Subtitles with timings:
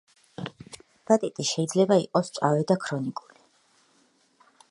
[0.43, 3.47] ჰეპატიტი შეიძლება იყოს მწვავე და ქრონიკული.